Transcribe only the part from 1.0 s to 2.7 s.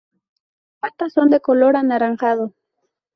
son de color anaranjado.